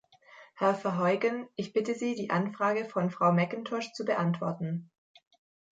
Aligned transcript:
Herr 0.55 0.73
Verheugen, 0.73 1.47
ich 1.55 1.73
bitte 1.73 1.93
Sie, 1.93 2.15
die 2.15 2.31
Anfrage 2.31 2.85
von 2.85 3.11
Frau 3.11 3.31
McIntosh 3.31 3.93
zu 3.93 4.03
beantworten. 4.03 4.89